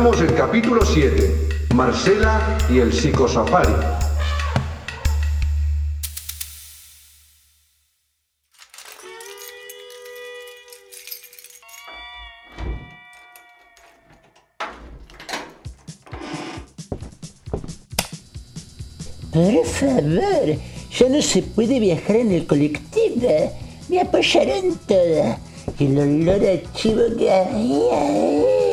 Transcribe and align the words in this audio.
Presentamos 0.00 0.30
el 0.30 0.34
capítulo 0.34 0.86
7, 0.86 1.48
Marcela 1.74 2.56
y 2.70 2.78
el 2.78 2.90
psicosafari. 2.90 3.70
Por 19.30 19.66
favor, 19.66 20.56
ya 20.98 21.08
no 21.10 21.20
se 21.20 21.42
puede 21.42 21.78
viajar 21.78 22.16
en 22.16 22.32
el 22.32 22.46
colectivo. 22.46 23.52
Me 23.90 24.00
apoyaron 24.00 24.78
toda. 24.86 25.38
El 25.78 25.98
olor 25.98 26.40
a 26.42 26.72
chivo 26.72 27.02
que. 27.18 28.69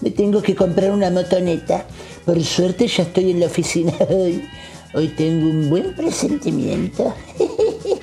Me 0.00 0.10
tengo 0.10 0.42
que 0.42 0.54
comprar 0.54 0.90
una 0.90 1.10
motoneta. 1.10 1.86
Por 2.24 2.42
suerte 2.44 2.86
ya 2.86 3.02
estoy 3.02 3.30
en 3.30 3.40
la 3.40 3.46
oficina 3.46 3.92
hoy. 4.08 4.48
Hoy 4.94 5.08
tengo 5.08 5.50
un 5.50 5.68
buen 5.68 5.94
presentimiento. 5.94 7.14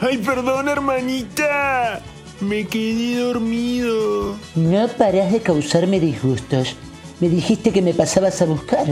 Ay, 0.00 0.18
perdón, 0.18 0.68
hermanita. 0.68 2.00
Me 2.40 2.66
quedé 2.66 3.20
dormido. 3.20 4.36
No 4.54 4.88
parás 4.88 5.30
de 5.30 5.40
causarme 5.40 6.00
disgustos. 6.00 6.74
Me 7.20 7.28
dijiste 7.28 7.70
que 7.70 7.82
me 7.82 7.92
pasabas 7.92 8.40
a 8.40 8.46
buscar. 8.46 8.86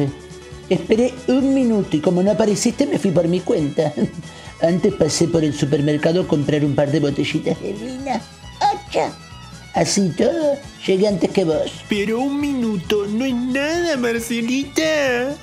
Esperé 0.68 1.14
un 1.28 1.54
minuto 1.54 1.96
y 1.96 2.00
como 2.00 2.22
no 2.22 2.30
apareciste 2.30 2.86
me 2.86 2.98
fui 2.98 3.10
por 3.10 3.26
mi 3.26 3.40
cuenta. 3.40 3.92
Antes 4.60 4.92
pasé 4.94 5.28
por 5.28 5.44
el 5.44 5.54
supermercado 5.54 6.22
a 6.22 6.28
comprar 6.28 6.64
un 6.64 6.74
par 6.74 6.90
de 6.90 7.00
botellitas 7.00 7.60
de 7.60 7.72
vino. 7.72 8.20
¡Ocho! 8.60 9.27
Así 9.78 10.08
todo, 10.08 10.56
llegué 10.84 11.06
antes 11.06 11.30
que 11.30 11.44
vos. 11.44 11.84
Pero 11.88 12.18
un 12.18 12.40
minuto 12.40 13.06
no 13.06 13.24
es 13.24 13.34
nada, 13.36 13.96
Marcelita. 13.96 15.36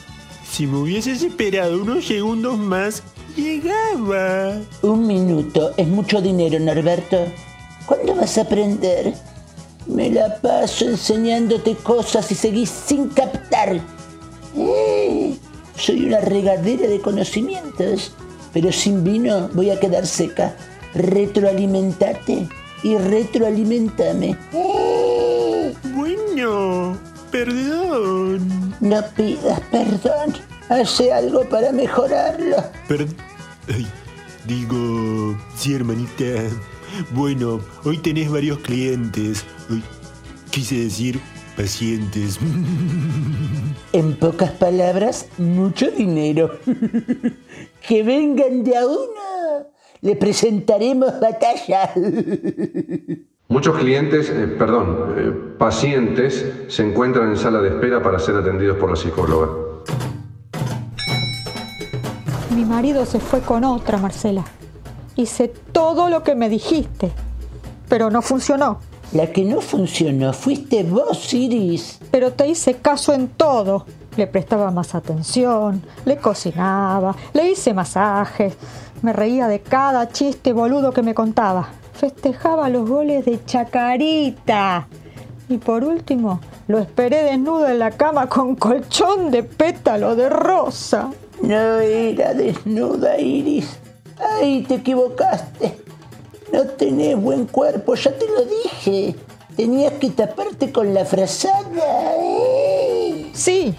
Si 0.52 0.67
me 0.67 0.80
hubieses 0.80 1.23
esperado 1.23 1.81
unos 1.81 2.05
segundos 2.05 2.58
más, 2.58 3.02
llegaba. 3.38 4.59
Un 4.81 5.08
minuto 5.08 5.72
es 5.78 5.88
mucho 5.88 6.22
dinero, 6.22 6.59
Norberto. 6.59 7.17
¿Cuándo 7.86 8.13
vas 8.13 8.38
a 8.38 8.41
aprender? 8.41 9.13
Me 9.88 10.09
la 10.09 10.36
paso 10.41 10.83
enseñándote 10.83 11.75
cosas 11.75 12.30
y 12.30 12.36
seguís 12.36 12.69
sin 12.69 13.08
captar. 13.08 13.80
Eh, 14.58 15.38
soy 15.78 16.08
una 16.08 16.19
regadera 16.19 16.89
de 16.89 17.00
conocimientos, 17.00 18.11
pero 18.52 18.73
sin 18.73 19.02
vino 19.02 19.50
voy 19.53 19.69
a 19.69 19.80
quedar 19.80 20.06
seca. 20.06 20.58
Retroalimentate 20.94 22.50
y 22.83 22.97
retroalimentame. 22.97 24.37
Bueno, 25.95 26.97
perdón. 27.31 28.75
no 28.79 29.01
pidas 29.15 29.59
perdón. 29.71 30.33
Hace 30.69 31.13
algo 31.13 31.47
para 31.47 31.72
mejorarlo. 31.72 32.57
Per- 32.88 33.07
Ay, 33.73 33.85
digo, 34.47 35.38
sí, 35.55 35.73
hermanita. 35.73 36.25
Bueno, 37.11 37.59
hoy 37.83 37.97
tenés 37.97 38.31
varios 38.31 38.59
clientes. 38.59 39.44
Quise 40.51 40.75
decir 40.75 41.19
pacientes. 41.57 42.39
En 43.94 44.16
pocas 44.17 44.51
palabras, 44.51 45.27
mucho 45.38 45.89
dinero. 45.91 46.59
que 47.88 48.03
vengan 48.03 48.63
de 48.63 48.77
a 48.77 48.85
uno. 48.85 49.34
Le 50.05 50.16
presentaremos 50.16 51.19
batalla. 51.19 51.91
Muchos 53.47 53.75
clientes, 53.75 54.29
eh, 54.29 54.45
perdón, 54.55 55.16
eh, 55.17 55.31
pacientes 55.57 56.45
se 56.67 56.83
encuentran 56.83 57.29
en 57.29 57.38
sala 57.38 57.59
de 57.59 57.69
espera 57.69 58.03
para 58.03 58.19
ser 58.19 58.35
atendidos 58.35 58.77
por 58.77 58.91
la 58.91 58.95
psicóloga. 58.95 59.49
Mi 62.55 62.65
marido 62.65 63.03
se 63.07 63.19
fue 63.19 63.41
con 63.41 63.63
otra, 63.63 63.97
Marcela. 63.97 64.45
Hice 65.15 65.51
todo 65.71 66.11
lo 66.11 66.21
que 66.21 66.35
me 66.35 66.49
dijiste, 66.49 67.11
pero 67.89 68.11
no 68.11 68.21
funcionó. 68.21 68.77
La 69.11 69.31
que 69.31 69.44
no 69.44 69.59
funcionó 69.59 70.33
fuiste 70.33 70.83
vos, 70.83 71.33
Iris. 71.33 71.97
Pero 72.11 72.31
te 72.31 72.47
hice 72.47 72.75
caso 72.75 73.11
en 73.11 73.29
todo. 73.29 73.88
Le 74.17 74.27
prestaba 74.27 74.69
más 74.69 74.94
atención, 74.94 75.81
le 76.05 76.17
cocinaba, 76.17 77.15
le 77.33 77.49
hice 77.49 77.73
masajes, 77.73 78.55
me 79.05 79.13
reía 79.13 79.47
de 79.47 79.61
cada 79.61 80.09
chiste 80.09 80.51
boludo 80.51 80.91
que 80.91 81.03
me 81.03 81.13
contaba. 81.13 81.69
Festejaba 81.93 82.69
los 82.69 82.89
goles 82.89 83.23
de 83.23 83.45
Chacarita. 83.45 84.88
Y 85.47 85.59
por 85.59 85.83
último, 85.83 86.39
lo 86.67 86.79
esperé 86.79 87.21
desnudo 87.21 87.67
en 87.69 87.77
la 87.77 87.91
cama 87.91 88.27
con 88.27 88.55
colchón 88.55 89.29
de 89.29 89.44
pétalo 89.44 90.15
de 90.15 90.27
rosa. 90.27 91.11
No 91.39 91.79
era 91.79 92.33
desnuda, 92.33 93.19
Iris. 93.19 93.77
Ay, 94.17 94.63
te 94.63 94.75
equivocaste. 94.75 95.77
No 96.51 96.63
tenés 96.63 97.15
buen 97.15 97.45
cuerpo, 97.45 97.94
ya 97.94 98.11
te 98.11 98.25
lo 98.25 98.44
dije. 98.44 99.15
Tenías 99.55 99.94
que 99.94 100.09
taparte 100.09 100.71
con 100.71 100.95
la 100.95 101.05
frazada. 101.05 102.15
¡eh! 102.17 103.29
Sí, 103.33 103.75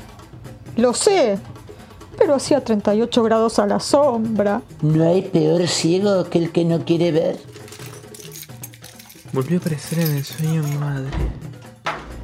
lo 0.76 0.94
sé, 0.94 1.36
pero 2.18 2.34
hacía 2.34 2.62
38 2.62 3.22
grados 3.22 3.58
a 3.58 3.66
la 3.66 3.80
sombra. 3.80 4.62
No 4.82 5.08
hay 5.08 5.22
peor 5.22 5.66
ciego 5.68 6.24
que 6.24 6.38
el 6.38 6.52
que 6.52 6.64
no 6.64 6.84
quiere 6.84 7.12
ver. 7.12 7.38
Volvió 9.32 9.58
a 9.58 9.60
aparecer 9.60 9.98
en 10.00 10.16
el 10.16 10.24
sueño 10.24 10.62
mi 10.62 10.76
madre. 10.76 11.10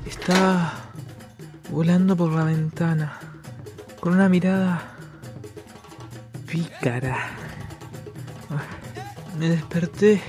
Estaba 0.06 0.72
volando 1.70 2.16
por 2.16 2.30
la 2.32 2.44
ventana, 2.44 3.18
con 4.00 4.14
una 4.14 4.28
mirada 4.28 4.94
pícara. 6.50 7.16
Ah, 8.50 8.62
Me 9.38 9.48
desperté, 9.48 10.20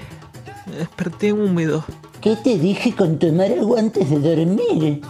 me 0.68 0.78
desperté 0.78 1.34
húmedo. 1.34 1.84
¿Qué 2.22 2.38
te 2.38 2.58
dije 2.58 2.96
con 2.96 3.20
tomar 3.20 3.52
agua 3.52 3.80
antes 3.80 4.10
de 4.10 4.20
dormir? 4.20 5.02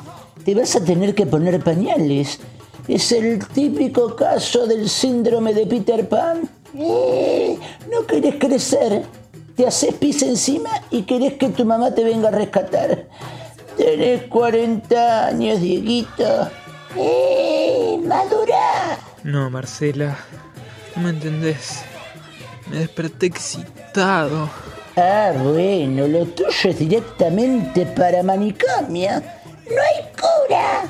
Te 0.44 0.56
vas 0.56 0.76
a 0.76 0.84
tener 0.84 1.14
que 1.14 1.26
poner 1.28 1.64
pañales. 1.64 2.40
Es 2.88 3.12
el 3.12 3.46
típico 3.48 4.16
caso 4.16 4.68
del 4.68 4.90
síndrome 4.90 5.54
de 5.54 5.66
Peter 5.66 6.08
Pan. 6.08 6.50
Eh, 6.78 7.58
no 7.92 8.06
querés 8.06 8.36
crecer. 8.36 9.04
Te 9.56 9.68
haces 9.68 9.94
pis 9.94 10.22
encima 10.24 10.70
y 10.90 11.04
querés 11.04 11.34
que 11.34 11.50
tu 11.50 11.64
mamá 11.64 11.94
te 11.94 12.04
venga 12.04 12.30
a 12.30 12.32
rescatar. 12.32 13.08
Tenés 13.78 14.24
40 14.24 15.28
años, 15.28 15.62
Dieguito. 15.62 16.50
¡Eh! 16.98 18.00
¡Madura! 18.06 18.98
No, 19.24 19.50
Marcela, 19.50 20.18
no 20.96 21.04
me 21.04 21.10
entendés. 21.12 21.84
Me 22.70 22.80
desperté 22.80 23.28
excitado. 23.28 24.50
Ah, 24.96 25.32
bueno, 25.36 26.08
lo 26.08 26.26
tuyo 26.26 26.70
es 26.70 26.78
directamente 26.78 27.86
para 27.86 28.22
manicomio. 28.24 29.12
¡No 29.12 29.82
hay 29.82 30.04
cura! 30.14 30.84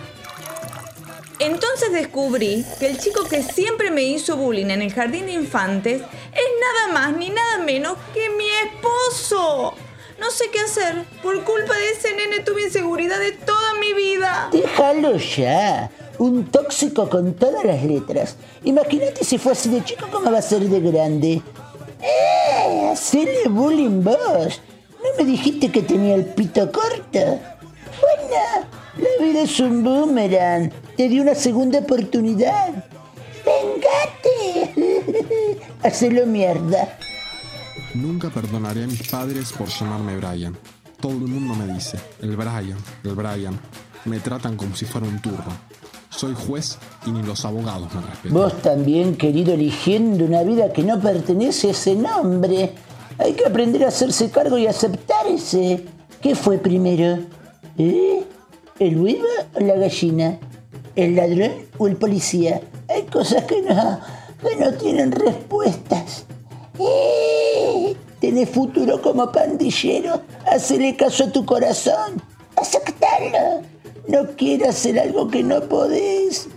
Entonces 1.39 1.91
descubrí 1.91 2.65
que 2.79 2.87
el 2.87 2.97
chico 2.97 3.23
que 3.25 3.41
siempre 3.43 3.91
me 3.91 4.03
hizo 4.03 4.37
bullying 4.37 4.67
en 4.67 4.81
el 4.81 4.93
jardín 4.93 5.25
de 5.25 5.33
infantes 5.33 6.01
es 6.01 6.47
nada 6.61 6.93
más 6.93 7.17
ni 7.17 7.29
nada 7.29 7.57
menos 7.59 7.97
que 8.13 8.29
mi 8.29 8.45
esposo. 8.65 9.73
No 10.19 10.31
sé 10.31 10.49
qué 10.51 10.59
hacer. 10.59 11.03
Por 11.21 11.43
culpa 11.43 11.75
de 11.75 11.89
ese 11.91 12.15
nene 12.15 12.39
tuve 12.41 12.63
inseguridad 12.63 13.19
de 13.19 13.31
toda 13.31 13.73
mi 13.79 13.93
vida. 13.93 14.49
Déjalo 14.51 15.17
ya. 15.17 15.91
Un 16.19 16.45
tóxico 16.45 17.09
con 17.09 17.33
todas 17.33 17.65
las 17.65 17.83
letras. 17.83 18.37
Imagínate 18.63 19.25
si 19.25 19.37
fue 19.37 19.53
así 19.53 19.69
de 19.69 19.83
chico, 19.83 20.07
¿cómo 20.11 20.31
va 20.31 20.37
a 20.37 20.41
ser 20.41 20.61
de 20.61 20.79
grande? 20.79 21.41
¡Eh! 22.01 22.89
Hacele 22.91 23.49
bullying 23.49 24.03
vos. 24.03 24.61
¿No 25.03 25.09
me 25.17 25.25
dijiste 25.25 25.71
que 25.71 25.81
tenía 25.81 26.15
el 26.15 26.25
pito 26.25 26.71
corto? 26.71 27.19
Bueno, 27.99 28.67
la 28.97 29.25
vida 29.25 29.41
es 29.41 29.59
un 29.59 29.83
boomerang. 29.83 30.71
Te 30.95 31.09
di 31.09 31.19
una 31.19 31.33
segunda 31.33 31.79
oportunidad. 31.79 32.85
¡Vengate! 33.45 34.73
Hacelo 35.83 36.25
mierda. 36.27 36.97
Nunca 37.95 38.29
perdonaré 38.29 38.83
a 38.83 38.87
mis 38.87 39.07
padres 39.07 39.51
por 39.53 39.67
llamarme 39.67 40.17
Brian. 40.17 40.55
Todo 40.99 41.13
el 41.13 41.27
mundo 41.27 41.55
me 41.55 41.73
dice, 41.73 41.99
el 42.21 42.35
Brian, 42.35 42.77
el 43.03 43.15
Brian. 43.15 43.59
Me 44.05 44.19
tratan 44.19 44.55
como 44.55 44.75
si 44.75 44.85
fuera 44.85 45.07
un 45.07 45.19
turno. 45.19 45.51
Soy 46.09 46.35
juez 46.35 46.77
y 47.07 47.11
ni 47.11 47.23
los 47.23 47.43
abogados 47.43 47.93
me 47.93 48.01
respetan. 48.01 48.33
Vos 48.33 48.61
también, 48.61 49.15
querido, 49.15 49.53
eligiendo 49.53 50.25
una 50.25 50.43
vida 50.43 50.71
que 50.71 50.83
no 50.83 50.99
pertenece 50.99 51.69
a 51.69 51.71
ese 51.71 51.95
nombre. 51.95 52.75
Hay 53.17 53.33
que 53.33 53.45
aprender 53.45 53.83
a 53.83 53.87
hacerse 53.87 54.29
cargo 54.29 54.57
y 54.59 54.67
aceptarse. 54.67 55.85
¿Qué 56.21 56.35
fue 56.35 56.59
primero? 56.59 57.19
¿Eh? 57.77 58.23
¿El 58.79 58.99
huevo 58.99 59.25
o 59.55 59.59
la 59.59 59.75
gallina? 59.75 60.37
¿El 60.95 61.15
ladrón 61.15 61.53
o 61.77 61.87
el 61.87 61.95
policía? 61.95 62.61
Hay 62.87 63.03
cosas 63.03 63.45
que 63.45 63.61
no, 63.61 63.99
que 64.41 64.55
no 64.55 64.73
tienen 64.73 65.11
respuestas. 65.11 66.25
¿Eh? 66.79 67.95
¿Tenés 68.19 68.49
futuro 68.49 69.01
como 69.01 69.31
pandillero? 69.31 70.21
Hacele 70.45 70.95
caso 70.95 71.25
a 71.25 71.31
tu 71.31 71.45
corazón. 71.45 72.21
Aceptalo. 72.55 73.63
No 74.07 74.27
quiero 74.35 74.69
hacer 74.69 74.99
algo 74.99 75.29
que 75.29 75.43
no 75.43 75.61
podés. 75.61 76.47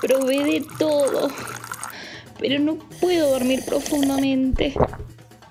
Probé 0.00 0.44
de 0.44 0.64
todo, 0.78 1.28
pero 2.38 2.60
no 2.60 2.78
puedo 3.00 3.30
dormir 3.30 3.64
profundamente. 3.64 4.74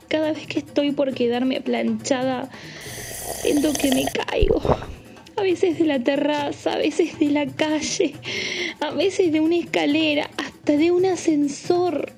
Cada 0.08 0.32
vez 0.32 0.48
que 0.48 0.60
estoy 0.60 0.92
por 0.92 1.14
quedarme 1.14 1.60
planchada, 1.62 2.50
siento 3.42 3.74
que 3.74 3.92
me 3.92 4.06
caigo. 4.06 4.62
A 5.38 5.44
veces 5.44 5.78
de 5.78 5.86
la 5.86 6.00
terraza, 6.00 6.74
a 6.74 6.78
veces 6.78 7.20
de 7.20 7.30
la 7.30 7.46
calle, 7.46 8.16
a 8.80 8.92
veces 8.92 9.32
de 9.32 9.40
una 9.40 9.58
escalera, 9.58 10.30
hasta 10.38 10.74
de 10.74 10.92
un 10.92 11.06
ascensor. 11.06 12.12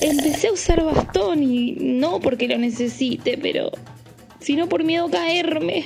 Empecé 0.00 0.48
a 0.48 0.52
usar 0.52 0.82
bastón 0.84 1.42
y 1.42 1.72
no 1.72 2.20
porque 2.20 2.48
lo 2.48 2.56
necesite, 2.56 3.38
pero 3.38 3.70
sino 4.40 4.68
por 4.68 4.84
miedo 4.84 5.06
a 5.06 5.10
caerme. 5.10 5.84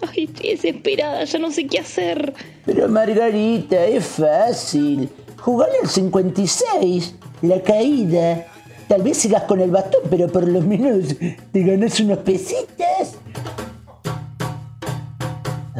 Ay, 0.00 0.24
estoy 0.24 0.50
desesperada, 0.50 1.24
ya 1.24 1.38
no 1.38 1.50
sé 1.50 1.66
qué 1.66 1.80
hacer. 1.80 2.34
Pero 2.64 2.88
Margarita, 2.88 3.84
es 3.84 4.04
fácil. 4.04 5.08
Jugar 5.38 5.70
al 5.82 5.88
56, 5.88 7.14
la 7.42 7.60
caída. 7.62 8.46
Tal 8.88 9.02
vez 9.02 9.18
sigas 9.18 9.44
con 9.44 9.60
el 9.60 9.70
bastón, 9.70 10.02
pero 10.10 10.28
por 10.28 10.46
lo 10.48 10.60
menos 10.60 11.16
te 11.52 11.62
ganas 11.62 12.00
unos 12.00 12.18
pesitas. 12.18 13.19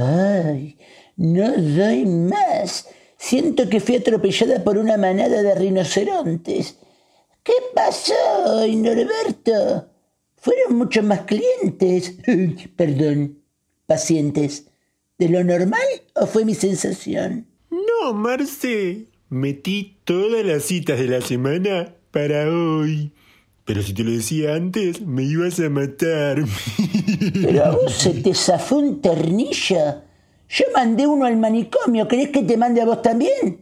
Ay, 0.00 0.78
no 1.16 1.52
doy 1.56 2.06
más. 2.06 2.88
Siento 3.18 3.68
que 3.68 3.80
fui 3.80 3.96
atropellada 3.96 4.64
por 4.64 4.78
una 4.78 4.96
manada 4.96 5.42
de 5.42 5.54
rinocerontes. 5.54 6.78
¿Qué 7.42 7.52
pasó, 7.74 8.14
Norberto? 8.66 9.90
Fueron 10.36 10.76
muchos 10.76 11.04
más 11.04 11.22
clientes. 11.22 12.16
Perdón, 12.76 13.42
pacientes. 13.86 14.66
¿De 15.18 15.28
lo 15.28 15.44
normal 15.44 15.82
o 16.14 16.26
fue 16.26 16.46
mi 16.46 16.54
sensación? 16.54 17.46
No, 17.70 18.14
Marce. 18.14 19.06
Metí 19.28 19.98
todas 20.04 20.44
las 20.44 20.64
citas 20.64 20.98
de 20.98 21.08
la 21.08 21.20
semana 21.20 21.94
para 22.10 22.48
hoy. 22.48 23.12
Pero 23.70 23.84
si 23.84 23.94
te 23.94 24.02
lo 24.02 24.10
decía 24.10 24.56
antes, 24.56 25.00
me 25.00 25.22
ibas 25.22 25.60
a 25.60 25.70
matar. 25.70 26.42
Pero 27.40 27.64
a 27.64 27.70
vos 27.70 27.92
se 27.92 28.10
te 28.14 28.34
zafó 28.34 28.78
un 28.78 29.00
ternillo. 29.00 30.02
Yo 30.48 30.64
mandé 30.74 31.06
uno 31.06 31.24
al 31.24 31.36
manicomio. 31.36 32.08
¿Querés 32.08 32.30
que 32.30 32.42
te 32.42 32.56
mande 32.56 32.80
a 32.80 32.84
vos 32.84 33.00
también? 33.00 33.60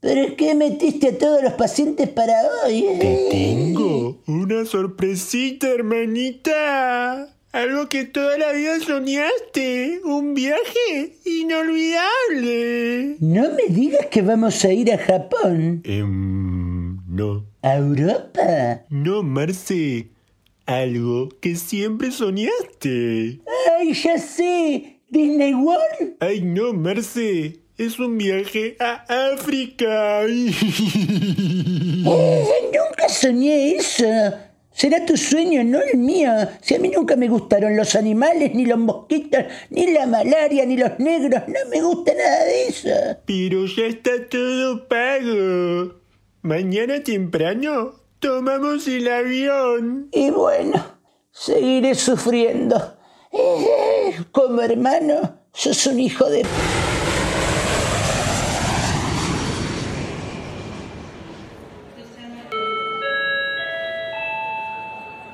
Pero 0.00 0.22
es 0.22 0.32
que 0.36 0.54
metiste 0.54 1.08
a 1.08 1.18
todos 1.18 1.42
los 1.42 1.52
pacientes 1.52 2.08
para 2.08 2.32
hoy. 2.64 2.82
Te 2.98 3.28
tengo 3.30 4.22
una 4.26 4.64
sorpresita, 4.64 5.68
hermanita. 5.68 7.36
Algo 7.52 7.90
que 7.90 8.06
toda 8.06 8.38
la 8.38 8.52
vida 8.52 8.80
soñaste. 8.80 10.00
Un 10.02 10.32
viaje 10.32 11.18
inolvidable. 11.26 13.16
No 13.20 13.50
me 13.50 13.66
digas 13.68 14.06
que 14.06 14.22
vamos 14.22 14.64
a 14.64 14.72
ir 14.72 14.90
a 14.90 14.96
Japón. 14.96 15.82
Em, 15.84 16.96
no. 17.06 17.51
¿A 17.64 17.76
Europa? 17.76 18.82
No, 18.90 19.22
Marce. 19.22 20.08
Algo 20.66 21.28
que 21.40 21.54
siempre 21.54 22.10
soñaste. 22.10 23.40
¡Ay, 23.78 23.92
ya 23.92 24.18
sé! 24.18 24.98
¿Disney 25.08 25.54
World? 25.54 26.16
Ay, 26.18 26.40
no, 26.40 26.72
Marce. 26.72 27.60
Es 27.78 28.00
un 28.00 28.18
viaje 28.18 28.76
a 28.80 29.04
África. 29.32 30.24
Eh, 30.24 30.50
nunca 32.04 33.08
soñé 33.08 33.76
eso. 33.76 34.06
Será 34.72 35.06
tu 35.06 35.16
sueño, 35.16 35.62
no 35.62 35.80
el 35.80 35.98
mío. 35.98 36.32
Si 36.62 36.74
a 36.74 36.80
mí 36.80 36.88
nunca 36.88 37.14
me 37.14 37.28
gustaron 37.28 37.76
los 37.76 37.94
animales, 37.94 38.54
ni 38.54 38.66
los 38.66 38.78
mosquitos, 38.78 39.44
ni 39.70 39.92
la 39.92 40.06
malaria, 40.06 40.66
ni 40.66 40.76
los 40.76 40.98
negros. 40.98 41.42
No 41.46 41.70
me 41.70 41.80
gusta 41.80 42.12
nada 42.12 42.44
de 42.44 42.66
eso. 42.66 42.88
Pero 43.24 43.66
ya 43.66 43.86
está 43.86 44.10
todo 44.28 44.88
pago. 44.88 46.01
Mañana 46.44 47.00
temprano 47.04 47.92
tomamos 48.18 48.88
el 48.88 49.06
avión. 49.06 50.08
Y 50.10 50.30
bueno, 50.30 50.84
seguiré 51.30 51.94
sufriendo. 51.94 52.94
Como 54.32 54.60
hermano, 54.60 55.38
sos 55.52 55.86
un 55.86 56.00
hijo 56.00 56.28
de... 56.28 56.42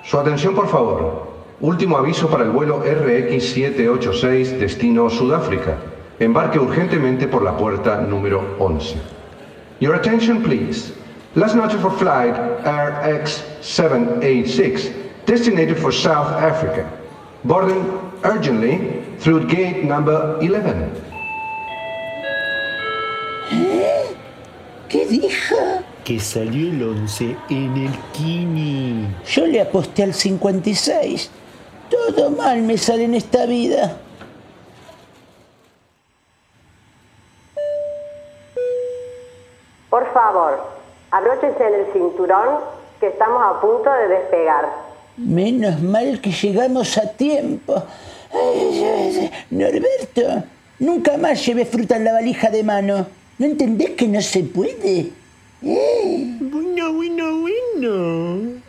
Su 0.05 0.19
atención, 0.19 0.55
por 0.55 0.69
favor. 0.69 1.27
Último 1.61 1.97
aviso 1.97 2.29
para 2.29 2.45
el 2.45 2.51
vuelo 2.51 2.85
RX786 2.85 4.59
destino 4.59 5.09
Sudáfrica. 5.09 5.79
Embarque 6.19 6.59
urgentemente 6.59 7.27
por 7.29 7.43
la 7.43 7.57
puerta 7.57 7.99
número 8.03 8.57
11. 8.59 8.97
Your 9.81 9.95
attention, 9.95 10.43
please. 10.43 10.98
Last 11.35 11.57
note 11.57 11.73
for 11.73 11.91
flight 11.91 12.33
RX786, 12.65 14.95
designated 15.27 15.79
for 15.79 15.93
South 15.93 16.33
Africa. 16.33 16.91
Boarding 17.45 17.85
urgently 18.25 19.05
through 19.19 19.47
gate 19.47 19.85
number 19.85 20.39
11. 20.41 20.91
¿Qué 24.89 25.05
dijo? 25.07 25.57
Que 26.03 26.19
salió 26.19 26.71
el 26.71 26.83
11 26.83 27.37
en 27.51 27.77
el 27.77 27.93
Kini. 28.13 29.07
Yo 29.27 29.47
le 29.47 29.61
aposté 29.61 30.05
al 30.05 30.15
56. 30.15 31.31
Todo 31.91 32.31
mal 32.31 32.63
me 32.63 32.79
sale 32.79 33.05
en 33.05 33.13
esta 33.15 33.45
vida. 33.45 33.99
Por 39.91 40.11
favor, 40.15 40.78
abróchense 41.11 41.65
en 41.67 41.75
el 41.75 41.93
cinturón 41.93 42.61
que 43.01 43.09
estamos 43.09 43.43
a 43.45 43.61
punto 43.61 43.91
de 43.93 44.09
despegar. 44.09 44.69
Menos 45.17 45.81
mal 45.83 46.21
que 46.21 46.31
llegamos 46.31 46.97
a 46.99 47.13
tiempo. 47.13 47.83
Ay, 48.33 48.85
ay, 48.85 49.19
ay. 49.21 49.31
Norberto, 49.51 50.45
nunca 50.79 51.17
más 51.17 51.45
llevé 51.45 51.65
fruta 51.65 51.97
en 51.97 52.05
la 52.05 52.13
valija 52.13 52.51
de 52.51 52.63
mano. 52.63 53.07
¿No 53.39 53.47
entendés 53.47 53.91
que 53.91 54.07
no 54.09 54.21
se 54.21 54.43
puede? 54.45 55.11
Eh, 55.63 56.37
Bueno, 56.41 56.93
bueno, 56.93 57.41
bueno. 57.41 58.61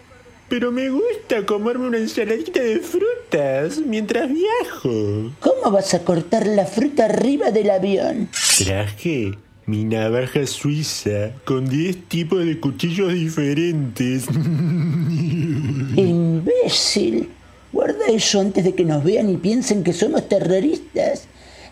Pero 0.48 0.72
me 0.72 0.90
gusta 0.90 1.46
comerme 1.46 1.88
una 1.88 1.98
ensaladita 2.00 2.60
de 2.60 2.80
frutas 2.80 3.78
mientras 3.86 4.28
viajo. 4.28 5.32
¿Cómo 5.40 5.72
vas 5.72 5.94
a 5.94 6.04
cortar 6.04 6.48
la 6.48 6.66
fruta 6.66 7.06
arriba 7.06 7.52
del 7.52 7.70
avión? 7.70 8.30
Traje 8.58 9.34
mi 9.70 9.86
navaja 9.86 10.48
suiza 10.48 11.32
con 11.46 11.70
10 11.70 12.08
tipos 12.08 12.44
de 12.44 12.60
cuchillos 12.60 13.14
diferentes. 13.14 14.26
Imbécil. 15.96 17.30
Guarda 17.72 18.08
eso 18.08 18.40
antes 18.40 18.64
de 18.64 18.74
que 18.74 18.84
nos 18.84 19.04
vean 19.04 19.30
y 19.30 19.38
piensen 19.38 19.84
que 19.84 19.94
somos 19.94 20.28
terroristas. 20.28 21.26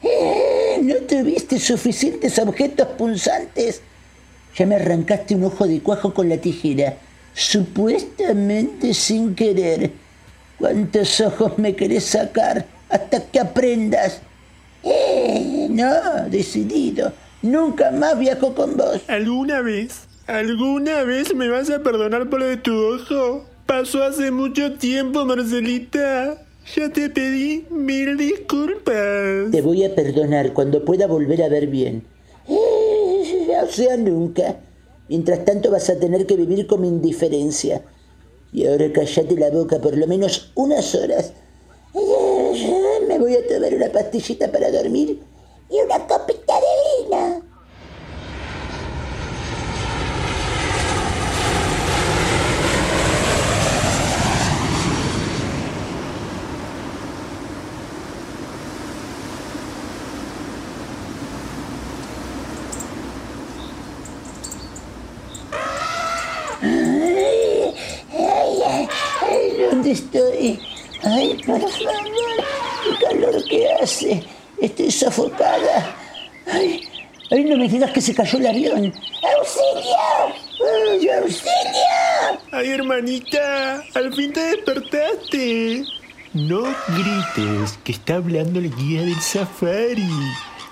Eh, 0.03 0.79
¿No 0.83 0.93
tuviste 1.07 1.57
suficientes 1.57 2.37
objetos 2.37 2.87
punzantes? 2.99 3.81
Ya 4.55 4.67
me 4.67 4.75
arrancaste 4.75 5.33
un 5.33 5.45
ojo 5.45 5.65
de 5.65 5.79
cuajo 5.79 6.13
con 6.13 6.29
la 6.29 6.37
tijera. 6.37 6.99
Supuestamente 7.33 8.93
sin 8.93 9.33
querer. 9.33 9.89
¿Cuántos 10.59 11.19
ojos 11.19 11.57
me 11.57 11.75
querés 11.75 12.03
sacar 12.03 12.63
hasta 12.89 13.23
que 13.23 13.39
aprendas? 13.39 14.21
Eh, 14.83 15.65
no, 15.71 16.29
decidido. 16.29 17.11
Nunca 17.41 17.91
más 17.91 18.17
viajo 18.17 18.53
con 18.55 18.77
vos. 18.77 19.01
¿Alguna 19.07 19.61
vez? 19.61 20.07
¿Alguna 20.27 21.03
vez 21.03 21.33
me 21.35 21.47
vas 21.49 21.69
a 21.69 21.83
perdonar 21.83 22.29
por 22.29 22.39
lo 22.39 22.45
de 22.47 22.57
tu 22.57 22.73
ojo? 22.75 23.45
Pasó 23.65 24.03
hace 24.03 24.31
mucho 24.31 24.73
tiempo, 24.73 25.25
Marcelita. 25.25 26.43
Ya 26.75 26.89
te 26.91 27.09
pedí 27.09 27.65
mil 27.69 28.17
disculpas. 28.17 29.51
Te 29.51 29.61
voy 29.61 29.85
a 29.85 29.95
perdonar 29.95 30.53
cuando 30.53 30.83
pueda 30.83 31.07
volver 31.07 31.43
a 31.43 31.49
ver 31.49 31.67
bien. 31.67 32.03
Eh, 32.49 33.47
o 33.63 33.67
sea, 33.71 33.95
nunca. 33.97 34.57
Mientras 35.07 35.45
tanto 35.45 35.71
vas 35.71 35.89
a 35.89 35.97
tener 35.97 36.25
que 36.25 36.35
vivir 36.35 36.67
con 36.67 36.81
mi 36.81 36.87
indiferencia. 36.87 37.83
Y 38.51 38.65
ahora 38.67 38.91
callate 38.91 39.35
la 39.35 39.49
boca 39.49 39.79
por 39.79 39.95
lo 39.95 40.07
menos 40.07 40.51
unas 40.55 40.93
horas. 40.95 41.33
Eh, 41.93 42.99
Me 43.07 43.17
voy 43.19 43.35
a 43.35 43.47
tomar 43.47 43.73
una 43.73 43.89
pastillita 43.89 44.51
para 44.51 44.71
dormir 44.71 45.19
y 45.69 45.75
una 45.85 46.05
copita 46.07 46.36
Ay, 47.09 47.41
ay, 68.11 68.87
ay, 69.21 69.67
¿Dónde 69.69 69.91
estoy? 69.91 70.59
Ay, 71.03 71.41
por 71.45 71.61
favor, 71.61 71.93
qué 72.83 73.05
calor 73.05 73.43
que 73.47 73.71
hace. 73.73 74.23
Estoy 74.59 74.91
sofocada. 74.91 75.26
Ay, 77.29 77.39
ay, 77.39 77.43
no 77.43 77.57
me 77.57 77.67
digas 77.67 77.91
que 77.91 78.01
se 78.01 78.15
cayó 78.15 78.39
el 78.39 78.47
avión. 78.47 78.93
¡Auxilio! 79.37 79.95
¡Ay, 80.91 81.09
auxilio! 81.09 82.41
Ay, 82.51 82.69
hermanita, 82.69 83.83
al 83.95 84.13
fin 84.13 84.31
te 84.31 84.39
despertaste. 84.39 85.83
No 86.33 86.63
grites, 86.87 87.79
que 87.83 87.91
está 87.91 88.15
hablando 88.15 88.59
el 88.59 88.73
guía 88.75 89.01
del 89.01 89.19
safari. 89.19 90.07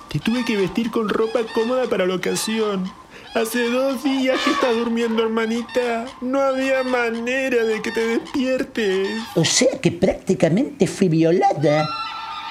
Te 0.10 0.20
tuve 0.20 0.46
que 0.46 0.56
vestir 0.56 0.92
con 0.92 1.10
ropa 1.10 1.40
cómoda 1.54 1.86
para 1.90 2.06
la 2.06 2.16
ocasión. 2.16 2.90
Hace 3.34 3.70
dos 3.70 4.02
días 4.04 4.40
que 4.46 4.52
estás 4.52 4.76
durmiendo, 4.76 5.24
hermanita. 5.24 6.06
No 6.22 6.40
había 6.40 6.84
manera 6.84 7.66
de 7.66 7.82
que 7.82 7.92
te 7.92 8.20
despiertes. 8.20 9.10
O 9.36 9.44
sea 9.44 9.80
que 9.82 9.92
prácticamente 9.92 10.88
fui 10.88 11.10
violada. 11.10 11.90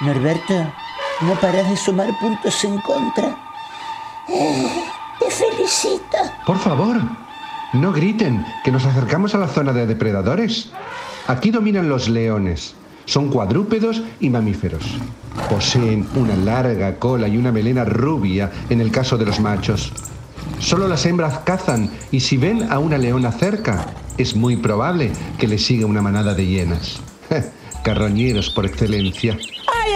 Norberto, 0.02 0.54
no 1.23 1.40
paras 1.40 1.70
de 1.70 1.76
sumar 1.76 2.11
puntos 2.20 2.62
en 2.64 2.78
contra. 2.82 3.43
Te 4.26 5.30
felicito. 5.30 6.16
Por 6.46 6.58
favor, 6.58 6.96
no 7.72 7.92
griten, 7.92 8.44
que 8.64 8.70
nos 8.70 8.84
acercamos 8.84 9.34
a 9.34 9.38
la 9.38 9.48
zona 9.48 9.72
de 9.72 9.86
depredadores. 9.86 10.70
Aquí 11.26 11.50
dominan 11.50 11.88
los 11.88 12.08
leones. 12.08 12.74
Son 13.06 13.28
cuadrúpedos 13.30 14.02
y 14.20 14.30
mamíferos. 14.30 14.84
Poseen 15.50 16.06
una 16.14 16.36
larga 16.36 16.98
cola 16.98 17.28
y 17.28 17.36
una 17.36 17.52
melena 17.52 17.84
rubia 17.84 18.50
en 18.70 18.80
el 18.80 18.90
caso 18.90 19.18
de 19.18 19.26
los 19.26 19.40
machos. 19.40 19.92
Solo 20.58 20.88
las 20.88 21.04
hembras 21.04 21.40
cazan 21.40 21.90
y 22.10 22.20
si 22.20 22.36
ven 22.36 22.70
a 22.72 22.78
una 22.78 22.96
leona 22.96 23.32
cerca, 23.32 23.86
es 24.16 24.36
muy 24.36 24.56
probable 24.56 25.12
que 25.38 25.48
le 25.48 25.58
siga 25.58 25.86
una 25.86 26.00
manada 26.00 26.34
de 26.34 26.46
hienas. 26.46 27.00
Carroñeros 27.82 28.50
por 28.50 28.64
excelencia. 28.64 29.36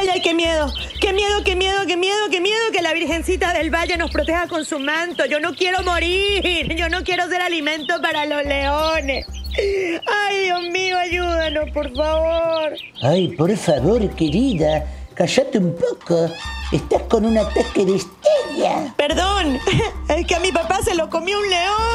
Ay, 0.00 0.08
ay, 0.12 0.20
qué 0.20 0.32
miedo, 0.32 0.72
qué 1.00 1.12
miedo, 1.12 1.42
qué 1.44 1.56
miedo, 1.56 1.86
qué 1.86 1.96
miedo, 1.96 2.18
qué 2.30 2.40
miedo 2.40 2.70
que 2.72 2.82
la 2.82 2.92
Virgencita 2.92 3.52
del 3.52 3.70
Valle 3.74 3.96
nos 3.96 4.10
proteja 4.12 4.46
con 4.46 4.64
su 4.64 4.78
manto. 4.78 5.24
Yo 5.26 5.40
no 5.40 5.54
quiero 5.54 5.82
morir, 5.82 6.74
yo 6.76 6.88
no 6.88 7.02
quiero 7.02 7.28
ser 7.28 7.40
alimento 7.40 8.00
para 8.00 8.24
los 8.26 8.44
leones. 8.44 9.26
Ay, 10.06 10.44
Dios 10.44 10.60
mío, 10.70 10.96
ayúdanos, 10.98 11.70
por 11.72 11.92
favor. 11.96 12.74
Ay, 13.02 13.28
por 13.28 13.56
favor, 13.56 14.08
querida, 14.14 14.86
cállate 15.14 15.58
un 15.58 15.74
poco. 15.74 16.30
Estás 16.70 17.02
con 17.04 17.24
un 17.24 17.36
ataque 17.36 17.84
de 17.84 17.92
histeria. 17.92 18.94
Perdón, 18.96 19.58
es 20.08 20.26
que 20.26 20.34
a 20.36 20.40
mi 20.40 20.52
papá 20.52 20.80
se 20.82 20.94
lo 20.94 21.10
comió 21.10 21.38
un 21.40 21.50
león. 21.50 21.87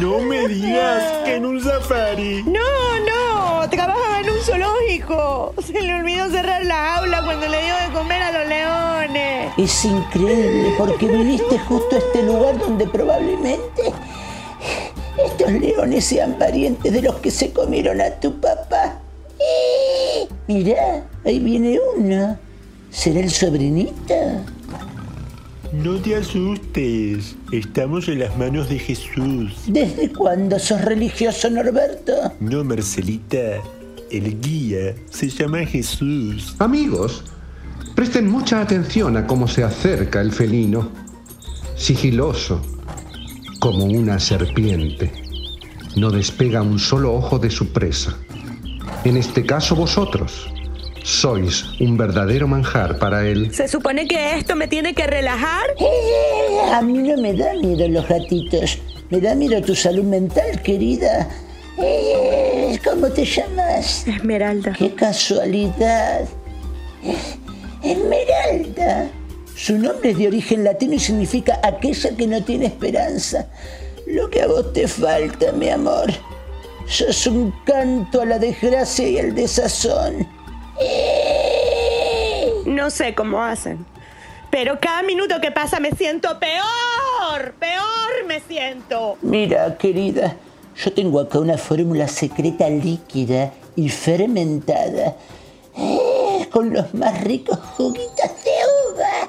No 0.00 0.18
me 0.28 0.48
digas 0.48 1.24
que 1.24 1.36
en 1.36 1.46
un 1.46 1.62
safari. 1.62 2.42
No, 2.44 2.60
no, 3.00 3.68
trabajaba 3.68 4.20
en 4.20 4.30
un 4.30 4.38
zoológico. 4.40 5.54
Se 5.64 5.80
le 5.80 5.94
olvidó 5.94 6.30
cerrar 6.30 6.64
la 6.64 6.96
aula 6.96 7.22
cuando 7.24 7.46
le 7.48 7.62
dio 7.62 7.74
de 7.74 7.92
comer 7.92 8.22
a 8.22 8.32
los 8.32 8.48
leones. 8.48 9.52
Es 9.56 9.84
increíble 9.84 10.74
porque 10.78 11.06
viniste 11.06 11.58
justo 11.60 11.96
a 11.96 11.98
este 11.98 12.22
lugar 12.22 12.58
donde 12.58 12.86
probablemente 12.86 13.92
estos 15.24 15.50
leones 15.52 16.04
sean 16.04 16.34
parientes 16.34 16.92
de 16.92 17.02
los 17.02 17.16
que 17.16 17.30
se 17.30 17.52
comieron 17.52 18.00
a 18.00 18.10
tu 18.10 18.38
papá. 18.40 19.00
Mirá, 20.46 21.04
ahí 21.24 21.38
viene 21.38 21.78
uno. 21.96 22.38
¿Será 22.90 23.20
el 23.20 23.30
sobrinito? 23.30 24.14
No 25.82 25.96
te 25.96 26.16
asustes, 26.16 27.36
estamos 27.52 28.08
en 28.08 28.20
las 28.20 28.36
manos 28.38 28.68
de 28.70 28.78
Jesús. 28.78 29.52
¿Desde 29.66 30.10
cuándo 30.10 30.58
sos 30.58 30.80
religioso, 30.80 31.50
Norberto? 31.50 32.32
No, 32.40 32.64
Marcelita, 32.64 33.60
el 34.10 34.40
guía 34.40 34.94
se 35.10 35.28
llama 35.28 35.66
Jesús. 35.66 36.54
Amigos, 36.60 37.24
presten 37.94 38.30
mucha 38.30 38.62
atención 38.62 39.18
a 39.18 39.26
cómo 39.26 39.46
se 39.46 39.64
acerca 39.64 40.22
el 40.22 40.32
felino. 40.32 40.88
Sigiloso, 41.76 42.62
como 43.60 43.84
una 43.84 44.18
serpiente. 44.18 45.12
No 45.94 46.10
despega 46.10 46.62
un 46.62 46.78
solo 46.78 47.14
ojo 47.14 47.38
de 47.38 47.50
su 47.50 47.72
presa. 47.72 48.16
En 49.04 49.18
este 49.18 49.44
caso 49.44 49.76
vosotros 49.76 50.48
sois 51.06 51.64
un 51.78 51.96
verdadero 51.96 52.48
manjar 52.48 52.98
para 52.98 53.24
él. 53.24 53.54
¿Se 53.54 53.68
supone 53.68 54.08
que 54.08 54.36
esto 54.36 54.56
me 54.56 54.66
tiene 54.66 54.92
que 54.92 55.06
relajar? 55.06 55.70
Eh, 55.78 56.72
a 56.72 56.82
mí 56.82 56.98
no 56.98 57.16
me 57.16 57.32
da 57.32 57.54
miedo 57.54 57.86
los 57.88 58.08
gatitos. 58.08 58.78
Me 59.10 59.20
da 59.20 59.36
miedo 59.36 59.62
tu 59.62 59.76
salud 59.76 60.02
mental, 60.02 60.60
querida. 60.62 61.28
Eh, 61.78 62.76
¿Cómo 62.84 63.08
te 63.08 63.24
llamas? 63.24 64.04
Esmeralda. 64.08 64.72
¡Qué 64.72 64.92
casualidad! 64.94 66.22
Esmeralda. 67.84 69.08
Su 69.54 69.78
nombre 69.78 70.10
es 70.10 70.18
de 70.18 70.26
origen 70.26 70.64
latino 70.64 70.94
y 70.94 70.98
significa 70.98 71.60
aquella 71.62 72.16
que 72.16 72.26
no 72.26 72.42
tiene 72.42 72.66
esperanza. 72.66 73.46
Lo 74.08 74.28
que 74.28 74.42
a 74.42 74.48
vos 74.48 74.72
te 74.72 74.88
falta, 74.88 75.52
mi 75.52 75.68
amor. 75.68 76.12
Sos 76.88 77.28
un 77.28 77.54
canto 77.64 78.22
a 78.22 78.26
la 78.26 78.40
desgracia 78.40 79.08
y 79.08 79.18
al 79.18 79.34
desazón. 79.36 80.35
No 82.66 82.90
sé 82.90 83.14
cómo 83.14 83.42
hacen. 83.42 83.84
Pero 84.50 84.78
cada 84.80 85.02
minuto 85.02 85.40
que 85.40 85.50
pasa 85.50 85.80
me 85.80 85.90
siento 85.92 86.38
peor. 86.38 87.54
Peor 87.58 88.24
me 88.26 88.40
siento. 88.40 89.16
Mira, 89.22 89.76
querida, 89.76 90.36
yo 90.76 90.92
tengo 90.92 91.20
acá 91.20 91.38
una 91.38 91.58
fórmula 91.58 92.08
secreta 92.08 92.68
líquida 92.68 93.52
y 93.74 93.88
fermentada. 93.88 95.16
eh, 95.78 96.48
con 96.50 96.72
los 96.72 96.94
más 96.94 97.22
ricos 97.22 97.58
juguitos 97.76 98.30
de 98.44 98.50
uva. 98.94 99.28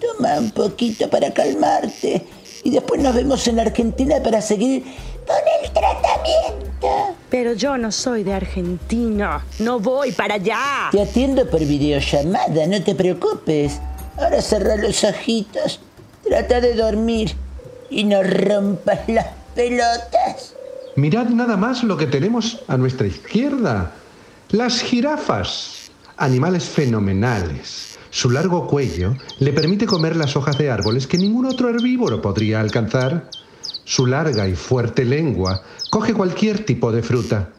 Toma 0.00 0.38
un 0.38 0.50
poquito 0.50 1.08
para 1.08 1.32
calmarte. 1.32 2.26
Y 2.64 2.70
después 2.70 3.00
nos 3.00 3.14
vemos 3.14 3.46
en 3.46 3.60
Argentina 3.60 4.16
para 4.22 4.40
seguir 4.40 4.82
con 5.26 5.36
el 5.62 5.70
tratamiento. 5.72 7.14
Pero 7.30 7.52
yo 7.52 7.76
no 7.76 7.92
soy 7.92 8.24
de 8.24 8.32
Argentina. 8.32 9.44
No 9.58 9.80
voy 9.80 10.12
para 10.12 10.34
allá. 10.34 10.88
Te 10.90 11.02
atiendo 11.02 11.48
por 11.48 11.60
videollamada, 11.60 12.66
no 12.66 12.82
te 12.82 12.94
preocupes. 12.94 13.78
Ahora 14.16 14.40
cerra 14.40 14.76
los 14.76 15.04
ojitos. 15.04 15.80
Trata 16.24 16.60
de 16.60 16.74
dormir 16.74 17.34
y 17.90 18.04
no 18.04 18.22
rompas 18.22 19.00
las 19.08 19.26
pelotas. 19.54 20.54
Mirad 20.96 21.28
nada 21.28 21.56
más 21.56 21.84
lo 21.84 21.96
que 21.96 22.06
tenemos 22.06 22.60
a 22.66 22.76
nuestra 22.76 23.06
izquierda. 23.06 23.92
Las 24.50 24.80
jirafas. 24.80 25.90
Animales 26.16 26.64
fenomenales. 26.64 27.98
Su 28.10 28.30
largo 28.30 28.66
cuello 28.66 29.14
le 29.38 29.52
permite 29.52 29.86
comer 29.86 30.16
las 30.16 30.34
hojas 30.34 30.56
de 30.58 30.70
árboles 30.70 31.06
que 31.06 31.18
ningún 31.18 31.44
otro 31.44 31.68
herbívoro 31.68 32.22
podría 32.22 32.60
alcanzar. 32.60 33.30
Su 33.88 34.04
larga 34.04 34.46
y 34.46 34.54
fuerte 34.54 35.06
lengua 35.06 35.62
coge 35.88 36.12
cualquier 36.12 36.66
tipo 36.66 36.92
de 36.92 37.02
fruta. 37.02 37.54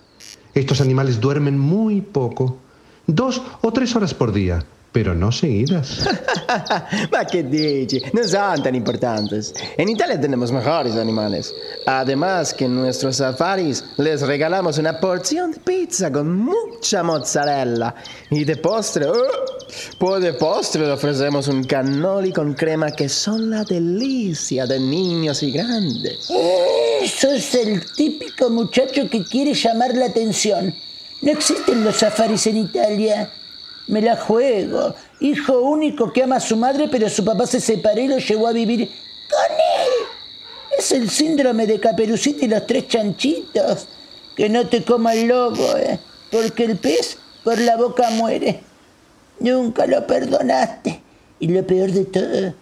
Estos 0.54 0.80
animales 0.80 1.20
duermen 1.20 1.58
muy 1.58 2.02
poco, 2.02 2.60
dos 3.08 3.42
o 3.62 3.74
tres 3.74 3.96
horas 3.96 4.14
por 4.14 4.32
día, 4.32 4.64
pero 4.92 5.14
no 5.14 5.32
seguidas. 5.32 6.08
Ma 7.12 7.24
che 7.26 7.44
dici? 7.48 8.02
No 8.14 8.24
son 8.24 8.64
tan 8.64 8.76
importantes. 8.76 9.54
En 9.78 9.90
Italia 9.90 10.20
tenemos 10.20 10.52
mejores 10.52 10.96
animales. 10.96 11.54
Además 11.86 12.54
que 12.54 12.66
en 12.66 12.76
nuestros 12.76 13.18
safaris 13.18 13.84
les 13.98 14.22
regalamos 14.22 14.78
una 14.78 15.00
porción 15.00 15.52
de 15.52 15.60
pizza 15.60 16.12
con 16.12 16.36
mucha 16.36 17.04
mozzarella. 17.04 17.94
Y 18.32 18.44
de 18.44 18.56
postre, 18.58 19.06
¡oh! 19.06 19.14
pues 20.00 20.24
de 20.24 20.34
postre 20.34 20.86
le 20.86 20.92
ofrecemos 20.92 21.48
un 21.48 21.64
cannoli 21.64 22.32
con 22.32 22.54
crema 22.54 22.92
que 22.92 23.08
son 23.08 23.50
la 23.50 23.64
delicia 23.64 24.66
de 24.66 24.80
niños 24.80 25.44
y 25.44 25.52
grandes. 25.52 26.30
Eh, 26.30 27.08
sos 27.08 27.54
el 27.56 27.86
típico 27.94 28.50
muchacho 28.50 29.08
que 29.10 29.24
quiere 29.24 29.54
llamar 29.54 29.96
la 29.96 30.06
atención. 30.06 30.74
No 31.22 31.32
existen 31.32 31.84
los 31.84 31.98
safaris 31.98 32.48
en 32.48 32.58
Italia. 32.58 33.30
Me 33.90 34.02
la 34.02 34.16
juego. 34.16 34.94
Hijo 35.20 35.62
único 35.62 36.14
que 36.14 36.22
ama 36.22 36.36
a 36.36 36.40
su 36.40 36.56
madre, 36.56 36.88
pero 36.92 37.10
su 37.10 37.26
papá 37.26 37.48
se 37.48 37.60
separó 37.60 38.00
y 38.00 38.08
lo 38.08 38.20
llevó 38.20 38.48
a 38.48 38.54
vivir 38.54 38.88
con 38.88 39.56
él. 39.56 40.78
Es 40.78 40.92
el 40.92 41.10
síndrome 41.10 41.66
de 41.66 41.80
Caperucita 41.80 42.46
y 42.46 42.50
los 42.50 42.68
tres 42.68 42.88
chanchitos. 42.88 43.88
Que 44.38 44.48
no 44.48 44.68
te 44.68 44.84
coma 44.84 45.14
el 45.14 45.28
lobo, 45.28 45.76
¿eh? 45.76 46.00
porque 46.32 46.66
el 46.66 46.78
pez 46.78 47.18
por 47.44 47.58
la 47.58 47.78
boca 47.78 48.12
muere. 48.12 48.62
Nunca 49.40 49.88
lo 49.88 50.06
perdonaste. 50.06 51.02
Y 51.40 51.48
lo 51.48 51.66
peor 51.66 51.92
de 51.92 52.06
todo 52.06 52.54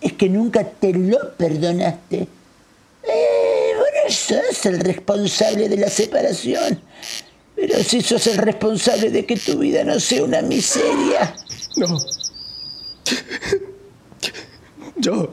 es 0.00 0.12
que 0.14 0.30
nunca 0.30 0.64
te 0.64 0.94
lo 0.94 1.34
perdonaste. 1.36 2.26
Eh, 3.02 3.72
vos 3.76 3.86
no 4.02 4.10
sos 4.10 4.66
el 4.66 4.80
responsable 4.80 5.68
de 5.68 5.76
la 5.76 5.90
separación. 5.90 6.80
Pero 7.60 7.84
sí 7.84 8.00
sos 8.00 8.26
el 8.26 8.38
responsable 8.38 9.10
de 9.10 9.26
que 9.26 9.36
tu 9.36 9.58
vida 9.58 9.84
no 9.84 10.00
sea 10.00 10.24
una 10.24 10.40
miseria. 10.40 11.34
No. 11.76 11.98
Yo. 14.96 15.30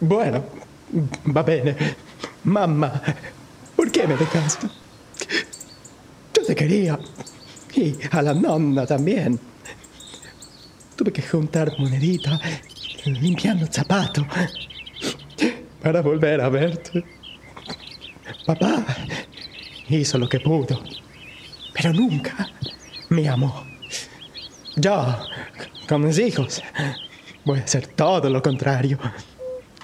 Bueno, 0.00 0.42
va 1.36 1.42
bene. 1.42 1.76
Mamma, 2.44 3.02
¿por 3.76 3.92
qué 3.92 4.06
me 4.06 4.16
dejaste? 4.16 4.66
Yo 6.34 6.44
te 6.44 6.54
quería. 6.54 6.98
Y 7.74 7.94
a 8.10 8.22
la 8.22 8.32
nonna 8.32 8.86
también. 8.86 9.38
Tuve 10.96 11.12
que 11.12 11.22
juntar 11.22 11.72
monedita, 11.78 12.40
limpiando 13.04 13.64
el 13.64 13.72
zapato, 13.72 14.26
para 15.82 16.00
volver 16.00 16.40
a 16.40 16.48
verte. 16.48 17.04
Papá 18.46 18.84
hizo 19.88 20.18
lo 20.18 20.28
que 20.28 20.40
pudo, 20.40 20.82
pero 21.82 21.94
nunca 21.94 22.48
me 23.08 23.28
amó. 23.28 23.64
Yo, 24.76 25.04
con 25.88 26.04
mis 26.04 26.18
hijos, 26.18 26.62
voy 27.44 27.58
a 27.58 27.64
hacer 27.64 27.88
todo 27.88 28.30
lo 28.30 28.40
contrario. 28.40 28.98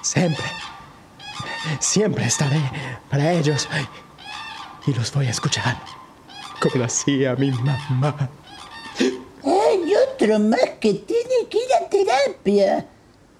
Siempre, 0.00 0.44
siempre 1.80 2.24
estaré 2.26 2.60
para 3.10 3.32
ellos 3.32 3.68
y 4.86 4.94
los 4.94 5.12
voy 5.12 5.26
a 5.26 5.30
escuchar, 5.30 5.76
como 6.60 6.76
lo 6.76 6.84
hacía 6.84 7.34
mi 7.34 7.50
mamá. 7.50 8.30
Hay 9.00 9.92
otro 10.12 10.38
más 10.38 10.70
que 10.80 10.94
tiene 10.94 11.48
que 11.50 11.58
ir 11.58 11.72
a 11.80 11.88
terapia. 11.88 12.86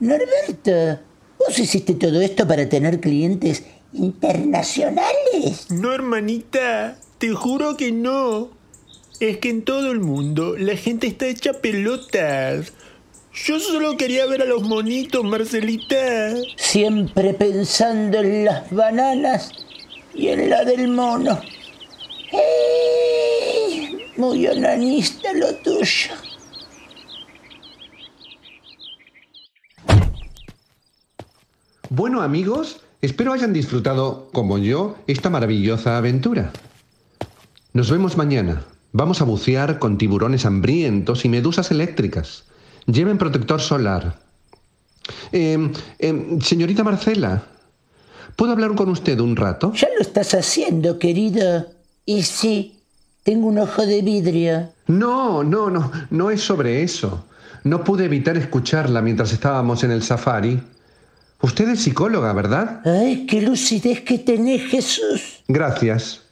Norberto, 0.01 1.01
¿vos 1.39 1.57
hiciste 1.57 1.95
todo 1.95 2.21
esto 2.21 2.47
para 2.47 2.69
tener 2.69 3.01
clientes 3.01 3.63
internacionales? 3.93 5.71
No, 5.71 5.93
hermanita, 5.93 6.99
te 7.19 7.31
juro 7.31 7.77
que 7.77 7.93
no. 7.93 8.51
Es 9.21 9.39
que 9.39 9.51
en 9.51 9.63
todo 9.63 9.91
el 9.91 10.01
mundo 10.01 10.57
la 10.57 10.77
gente 10.77 11.09
está 11.09 11.27
hecha 11.27 11.55
pelotas. 11.55 12.73
Yo 13.35 13.59
solo 13.61 13.97
quería 13.97 14.27
ver 14.27 14.43
a 14.43 14.47
los 14.47 14.63
monitos, 14.63 15.25
Marcelita. 15.25 16.35
Siempre 16.57 17.35
pensando 17.35 18.19
en 18.19 18.45
las 18.45 18.71
bananas 18.71 19.53
y 20.15 20.29
en 20.29 20.51
la 20.51 20.65
del 20.65 20.89
mono. 20.89 21.41
¡Eh! 22.33 24.13
Muy 24.17 24.47
onanista 24.47 25.33
lo 25.33 25.55
tuyo. 25.57 26.11
Bueno 31.91 32.21
amigos, 32.23 32.81
espero 33.01 33.33
hayan 33.33 33.53
disfrutado, 33.53 34.29
como 34.33 34.59
yo, 34.59 34.97
esta 35.07 35.31
maravillosa 35.31 35.97
aventura. 35.97 36.53
Nos 37.79 37.93
vemos 37.93 38.17
mañana. 38.17 38.65
Vamos 38.91 39.21
a 39.21 39.25
bucear 39.25 39.79
con 39.79 39.99
tiburones 39.99 40.45
hambrientos 40.45 41.25
y 41.25 41.29
medusas 41.29 41.71
eléctricas. 41.71 42.43
Lleven 42.87 43.19
protector 43.19 43.61
solar. 43.61 44.19
Eh, 45.31 45.71
eh, 46.01 46.39
señorita 46.43 46.83
Marcela, 46.83 47.45
¿puedo 48.35 48.51
hablar 48.51 48.75
con 48.75 48.89
usted 48.89 49.21
un 49.21 49.37
rato? 49.37 49.73
Ya 49.75 49.87
lo 49.97 50.03
estás 50.03 50.35
haciendo, 50.35 50.99
querido. 50.99 51.69
Y 52.05 52.25
sí, 52.25 52.81
tengo 53.23 53.47
un 53.47 53.61
ojo 53.61 53.87
de 53.87 54.03
vidrio. 54.03 54.71
No, 54.89 55.45
no, 55.45 55.71
no, 55.71 55.93
no 56.11 56.33
es 56.33 56.41
sobre 56.41 56.83
eso. 56.83 57.27
No 57.63 57.85
pude 57.85 58.07
evitar 58.07 58.37
escucharla 58.37 59.03
mientras 59.03 59.33
estábamos 59.33 59.85
en 59.85 59.93
el 59.93 60.03
safari. 60.03 60.61
Usted 61.43 61.69
es 61.69 61.83
psicóloga, 61.83 62.33
¿verdad? 62.33 62.81
Ay, 62.85 63.25
qué 63.27 63.41
lucidez 63.41 64.01
que 64.01 64.19
tenés, 64.19 64.63
Jesús. 64.65 65.45
Gracias. 65.47 66.23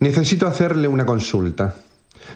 Necesito 0.00 0.46
hacerle 0.46 0.88
una 0.88 1.04
consulta. 1.04 1.74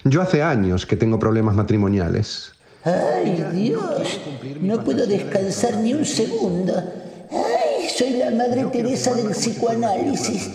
Yo 0.05 0.21
hace 0.21 0.43
años 0.43 0.85
que 0.85 0.97
tengo 0.97 1.19
problemas 1.19 1.55
matrimoniales. 1.55 2.53
Ay, 2.85 3.43
Dios, 3.55 4.21
no 4.61 4.85
puedo 4.85 5.07
descansar 5.07 5.79
ni 5.79 5.95
un 5.95 6.05
segundo. 6.05 6.75
Ay, 7.31 7.89
soy 7.89 8.11
la 8.19 8.31
Madre 8.31 8.67
Teresa 8.67 9.15
del 9.15 9.31
psicoanálisis. 9.31 10.51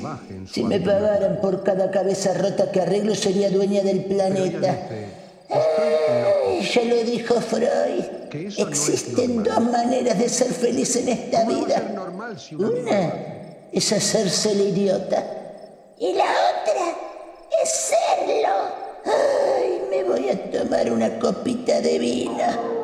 Si 0.52 0.64
me 0.64 0.80
pagaran 0.80 1.42
por 1.42 1.64
cada 1.64 1.90
cabeza 1.90 2.36
rota 2.36 2.72
que 2.72 2.82
arreglo, 2.82 3.16
sería 3.16 3.50
dueña 3.50 3.82
del 3.82 4.06
planeta. 4.06 4.78
Ay, 5.50 6.62
ya 6.62 6.84
lo 6.84 7.04
dijo 7.04 7.42
Freud. 7.42 8.04
Existen 8.56 9.42
dos 9.42 9.62
maneras 9.62 10.20
de 10.20 10.30
ser 10.30 10.54
feliz 10.54 10.96
en 10.98 11.10
esta 11.10 11.44
vida. 11.46 11.82
Una 12.60 13.14
es 13.72 13.92
hacerse 13.92 14.52
el 14.52 14.70
idiota. 14.70 15.39
Y 16.02 16.14
la 16.14 16.24
otra 16.24 16.96
es 17.62 17.70
serlo. 17.70 18.56
Ay, 19.04 19.82
me 19.90 20.02
voy 20.06 20.30
a 20.30 20.50
tomar 20.50 20.90
una 20.90 21.20
copita 21.20 21.82
de 21.82 22.00
vino. 22.00 22.80